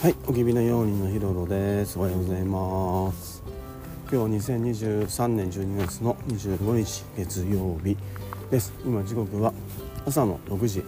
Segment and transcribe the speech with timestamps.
[0.00, 1.98] はい、おきびのようにのひろろです。
[1.98, 3.42] おはようございます。
[4.10, 7.98] 今日は2023年12月の25日月曜日
[8.50, 8.72] です。
[8.82, 9.52] 今時刻は
[10.06, 10.84] 朝の6時、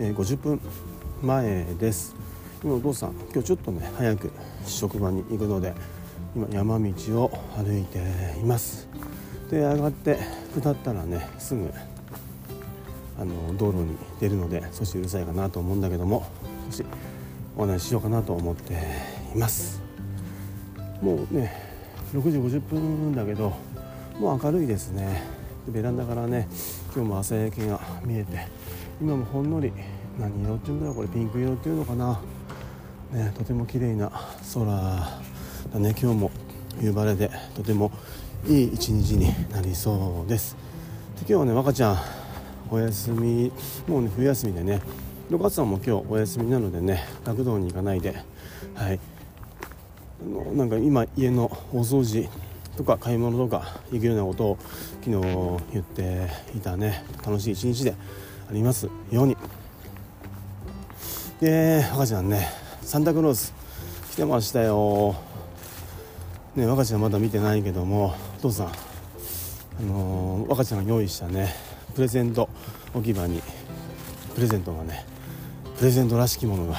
[0.00, 0.60] えー50分
[1.22, 2.16] 前です。
[2.64, 4.32] 今お父さん、今日ちょっとね早く
[4.66, 5.72] 職場に行くので、
[6.34, 8.00] 今山道を歩いて
[8.40, 8.88] います。
[9.48, 10.18] で上がって
[10.60, 11.72] 下ったらねすぐ
[13.16, 16.26] あの道路に出るので少しうるさいかなと思うんだけども
[16.72, 16.84] 少し
[17.56, 18.74] お話ししようかなと思って
[19.34, 19.80] います。
[21.02, 21.70] もうね。
[22.12, 23.52] 6時50分だけど
[24.18, 25.22] もう明るいですね。
[25.68, 26.48] ベランダからね
[26.92, 28.48] 今日も朝焼けが見えて
[29.00, 29.72] 今もほんのり
[30.18, 32.20] 何色っていうんだろうこれピンク色っていうのかな。
[33.12, 34.10] ねとても綺麗な
[34.54, 35.94] 空だね。
[36.00, 36.30] 今日も
[36.78, 37.92] 冬晴れでとても
[38.48, 40.56] いい一日になりそうです。
[41.14, 41.98] で今日はね若ちゃん
[42.70, 43.52] お休み
[43.86, 44.80] もうね冬休みでね
[45.30, 48.16] 6月さんも今日お休みなのでね学童に行かないで。
[48.74, 48.98] はい。
[50.20, 52.28] あのなんか今家のお掃除
[52.76, 54.58] とか買い物とか行くようなことを
[55.04, 57.04] 昨日言っていたね。
[57.24, 57.94] 楽しい一日で
[58.50, 59.36] ありますように。
[61.40, 62.48] で赤ちゃんね
[62.82, 63.54] サンタクロース
[64.10, 65.14] 来てましたよ。
[66.56, 68.70] ね若ちゃんまだ見てないけどもお父さんあ
[69.82, 71.54] のー若ちゃんが用意したね
[71.94, 72.48] プレゼント
[72.92, 73.40] 置き場に
[74.34, 75.04] プレゼントがね
[75.80, 76.76] プレゼントらしきものが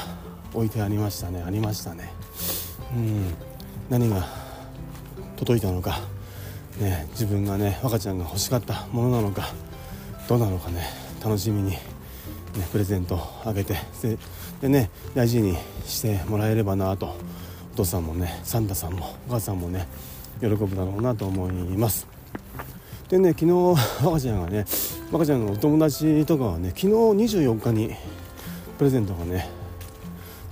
[0.54, 1.42] 置いてありましたね。
[1.42, 2.14] ありましたね。
[2.96, 3.34] うん。
[3.90, 4.28] 何が
[5.38, 6.02] 届いたのか。
[6.80, 9.48] ね自分がね若ちゃんが欲しかったものなのか。
[10.30, 10.84] どうなのかね。
[11.20, 11.80] 楽しみに、ね、
[12.72, 13.74] プレゼントあげて。
[14.04, 14.20] で
[14.62, 15.58] でね大事に
[15.88, 17.16] してもらえればなと。
[17.74, 19.88] お父さんもねサンタさんもお母さんもね
[20.42, 22.06] 喜ぶだろうなと思います。
[23.10, 23.52] でね昨日
[24.06, 24.64] 若ちゃんがね
[25.12, 27.96] 若ちゃんのお友達とかはね昨日24日に
[28.82, 29.48] プレゼントがね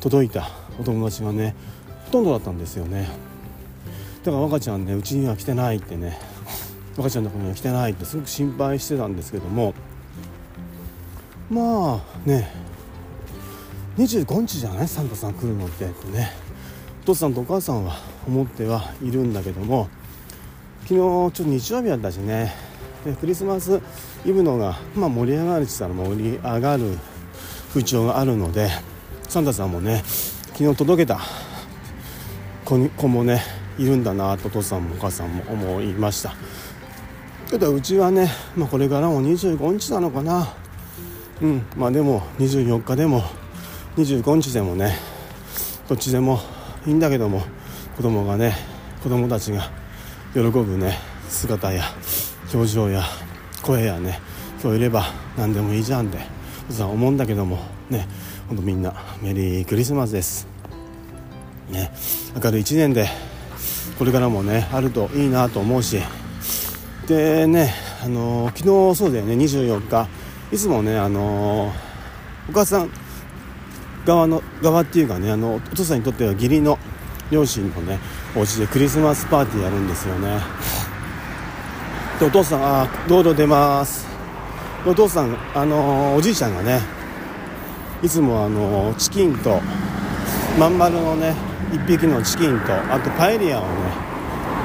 [0.02, 0.50] 届いた。
[0.80, 1.56] お友達がね
[2.06, 3.10] ほとんどだったんですよね。
[4.24, 6.20] だから若ちゃんねうちには来てないってね
[6.96, 9.74] 若ちゃんのとこには来てないってすごく心配してたんですけども。
[11.50, 12.52] まあね
[13.98, 14.88] 25日じゃない？
[14.88, 16.30] サンタさん来るのってってね。
[17.02, 17.96] お父さんとお母さんは
[18.28, 19.90] 思ってはいるんだけども。
[20.84, 22.54] 昨日ちょっと日曜日だったしね。
[23.20, 23.82] クリスマス
[24.24, 27.00] イブのが、まあ、盛り上がるって言ったら盛り上がる
[27.70, 28.70] 風潮があるので
[29.28, 30.04] サンタさんもね
[30.54, 31.20] 昨日届けた
[32.66, 33.42] 子に子もね
[33.78, 36.36] いるんだなとお父さんもお母さんも思いました。
[37.50, 40.54] けどうちはね、まあ、これからも25日なのかな。
[41.42, 43.24] うんまあでも24日でも
[43.96, 44.98] 25日でもね
[45.88, 46.40] どっちでも
[46.86, 47.44] いいんだけども
[47.96, 48.54] 子供がね
[49.02, 49.72] 子供たちが
[50.34, 50.98] 喜ぶね
[51.30, 51.84] 姿や
[52.54, 53.04] 表情や
[53.62, 54.20] 声やね
[54.62, 55.06] 今日いれば
[55.38, 56.39] 何でもいいじゃんって
[56.74, 57.60] さ思うんだけども
[57.90, 58.08] ね
[58.48, 60.48] ほんとみんなメリークリスマスです。
[61.70, 61.92] ね
[62.36, 63.08] 明るい1年で
[63.98, 66.00] これからもねあるといいなと思うし。
[67.08, 68.60] でねあの昨
[68.92, 70.08] 日そうだよね24日。
[70.52, 71.72] いつもねあの
[72.50, 72.90] お母さん
[74.06, 76.80] 側の側っていうかねあのお父さんにとっては義理の
[77.30, 78.00] 両親のね
[78.36, 80.40] お家でクリスマスパーティーやるんですよね。
[82.20, 84.19] でお父さんあ道路出ます。
[84.86, 86.82] お父さんあのおじいちゃんがね
[88.02, 89.60] いつもあのチキンと
[90.58, 91.36] まん丸のね
[91.72, 93.70] 1匹のチキンとあとパエリアをね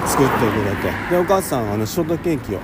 [0.06, 2.60] 作ってくれてでお母さんはあのショートケーキを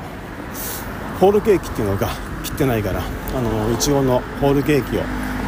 [1.19, 2.09] ホールケーキっていうのが
[2.45, 5.01] 切ってないからあのいちごのホールケーキを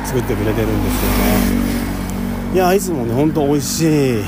[0.04, 2.54] 作ってくれてるんですよね。
[2.54, 3.80] いやいつもねほんと美味し
[4.20, 4.24] い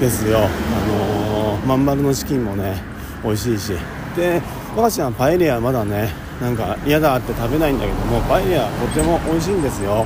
[0.00, 0.38] ですよ。
[0.38, 0.40] あ
[0.88, 2.82] のーまん丸のチキンもね
[3.22, 3.72] 美味しいし。
[4.16, 4.40] で
[4.74, 10.04] 若ちゃんはパエリアまだねなんか嫌だって食べないんだけどもパエリアとても美味しいんですよ。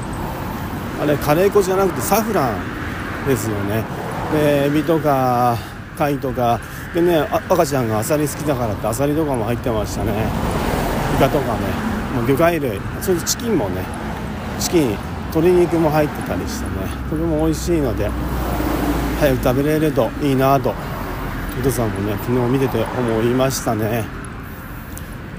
[1.03, 3.83] あれカレー粉じゃなくてサフランですよね。
[4.33, 5.57] でエビとか
[5.97, 6.61] 貝とか。
[6.95, 7.19] でね
[7.49, 10.13] 赤ちゃんがアサリ好きだからってアサリとかも入ってましたね。
[11.17, 11.61] イカとかね。
[12.15, 12.81] もう魚介類。
[13.01, 13.83] それでチキンもね
[14.59, 14.97] チキン
[15.33, 16.71] 鶏肉も入ってたりしてね。
[17.09, 18.11] とても美味しいので
[19.21, 20.71] 早く食べれるといいなと
[21.59, 24.20] お父さんもね昨日見てて思いましたね。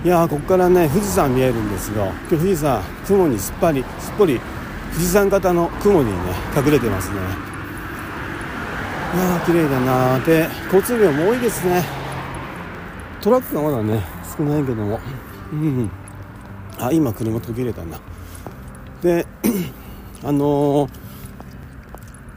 [0.04, 4.40] いやここからね富士山見えるんですよ今日富士山雲にすっぱりすっぽり
[4.92, 6.14] 富士山型の雲にね
[6.58, 7.18] 隠れてますね。
[9.14, 11.84] いやー綺麗だなーで交通量も多いですね。
[13.22, 14.02] トラックがまだね
[14.38, 15.00] 少ないけども。
[15.54, 15.92] うん
[16.80, 18.00] あ今車途切れたな。
[19.02, 19.28] で
[20.24, 20.90] あの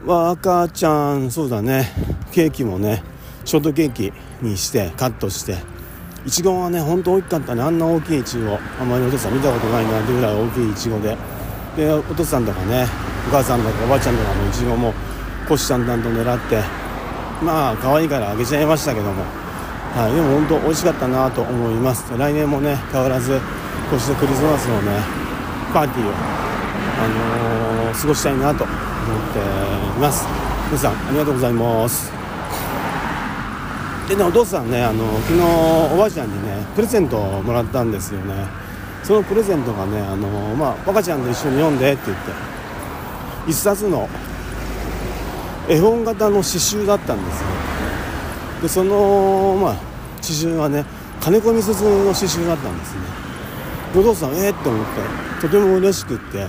[0.05, 1.91] ー、赤ちゃんそうだね。
[2.31, 3.03] ケーキもね
[3.43, 5.57] ショートケーキにしてカットして
[6.25, 7.61] いちごはねほんと大きかったね。
[7.61, 11.15] あんな大きいいちごあんまりお父さん見たことないなってぐらい大きいいちごで。
[11.77, 12.87] でお父さんとかね
[13.27, 14.93] お母さんとかおばあちゃんとかのいちごも
[15.45, 16.85] 虎視眈々と狙って。
[17.43, 19.21] まあ可愛いからあげちゃいましたけども、
[19.93, 22.17] はい、でも本当美味しかったなと思います。
[22.17, 23.41] 来年もね変わらず
[23.89, 24.99] こうしてクリスマスのね
[25.73, 28.77] パーティーを、あのー、過ごしたいなと思っ
[29.33, 29.41] てい
[29.99, 30.25] ます。
[30.67, 32.24] 皆さんありがとうございます。
[34.07, 35.41] でねお父さんねあの昨日
[35.93, 38.33] おばあちゃんにねプレゼントをもらったんですよね。
[39.03, 42.31] そのプレゼントがねあのまあ若ちゃんと一緒に読んでって言って
[43.47, 44.09] 一冊の
[45.67, 47.47] 絵本型の刺繍だったんですよ。
[48.61, 49.73] でそのまあ
[50.21, 50.85] 刺繍はね
[51.21, 53.01] 金子みすずの刺繍だったんですね。
[53.95, 56.47] お父さんえー、って思ってとても嬉しくって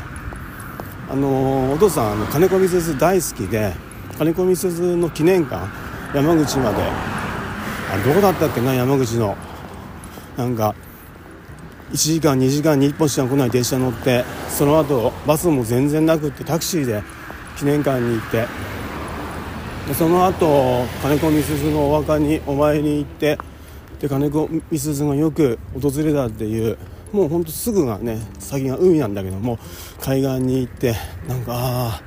[1.08, 3.72] あのお父さんあの金子みすず大好きで
[4.18, 5.68] 金子みすずの記念館
[6.14, 6.82] 山口まで
[7.92, 9.36] あれどこだったっけな山口の。
[10.36, 10.74] なんか
[11.92, 17.02] 1時間2時間に1本しか来ない電車乗ってその後バスも全然なくってタクシーで
[17.58, 18.46] 記念館に行って。
[19.86, 23.38] でその後金子みすずのお墓にお参りに行って
[24.00, 26.76] で金子みすずがよく訪れたっていう
[27.12, 29.60] もうほんとすぐがね先が海なんだけども
[30.00, 30.96] 海岸に行って
[31.28, 32.02] なんかああ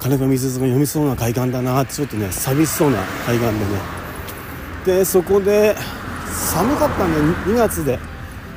[0.00, 4.03] 金子みすずが読みそうな海岸だなってちょっとね寂しそうな海岸でね。
[4.84, 5.76] でそこで
[6.30, 7.20] 寒かったんで
[7.50, 7.98] 2月で。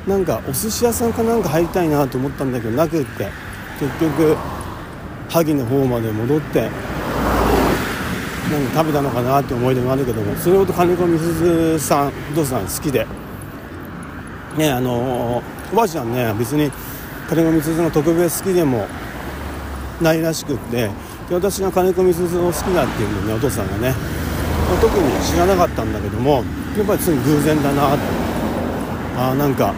[0.06, 3.28] なんかお寿司屋さんかなんか入りたいなと思ったんだけどなくって。
[3.78, 4.36] 結局
[5.28, 6.74] 萩の方まで戻ってなんか
[8.78, 13.06] 食べたのかなって思い出もあるけどもそれほど金子みすずさんお父さん好きで。
[14.56, 15.42] ねあの
[15.72, 16.72] おばあちゃんね別に
[17.28, 18.86] 金子みすずの特別好きでも
[20.00, 20.90] ないらしくって
[21.28, 23.94] で私が金子みすずを好きだっていうのねお父さんがね
[24.76, 26.44] 特に知らなかったんだけども
[26.76, 27.98] やっぱりつい偶然だなと
[29.16, 29.74] あなんか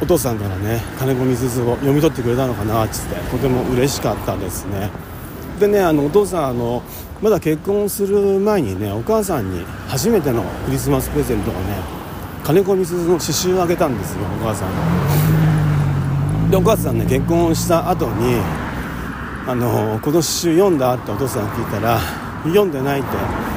[0.00, 3.14] お父さんからね金子みすずを読み取ってくれたのかなっつって。
[3.30, 4.90] とても嬉しかったですね。
[5.58, 6.82] でねあのお父さんあの
[7.22, 11.76] まだ結婚する前にねお母さんに初めてのクリスマスプレゼントがね
[12.44, 18.40] 金子みすずの刺繍をあげたんですよお母さんでお母さんね結婚した後に
[19.46, 21.98] あのこの刺繍読んだってお父さん聞いたら
[22.44, 23.02] 読んでないっ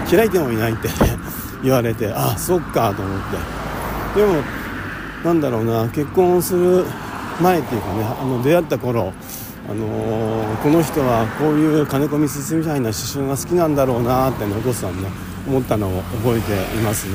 [0.08, 0.90] て開いてもいないって
[1.64, 3.20] 言われてあそっかと思っ
[4.14, 4.20] て。
[4.20, 4.44] でも
[5.24, 6.86] なんだろうな結婚する
[7.42, 9.12] 前っていうかねあの出会った頃
[9.68, 15.10] あのー、この人はこういう金子みすみたいな刺繍が好きなんだろうなってねお父さんね
[15.48, 17.08] 思ったのを覚えています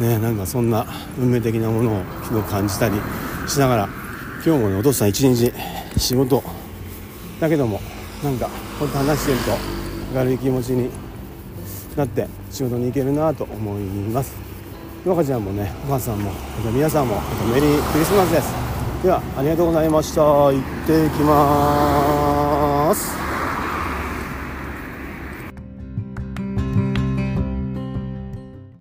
[0.00, 0.08] ね。
[0.08, 0.86] ねなんかそんな
[1.18, 2.94] 運命的なものを昨日感じたり
[3.46, 3.88] しながら
[4.44, 5.52] 今日もねお父さん一日
[5.98, 6.42] 仕事
[7.40, 7.80] だけども
[8.22, 8.46] なんか
[8.78, 9.77] こうやって話してると
[10.14, 10.90] 明るい気持ちに
[11.96, 14.34] なって仕事に行けるなと思います。
[15.04, 16.30] 若ちゃんもねお母さんも
[16.72, 17.20] 皆さんも
[17.52, 18.54] メリークリスマスです。
[19.02, 20.22] ではありがとうございました。
[20.22, 20.52] 行っ
[20.86, 23.27] てきます。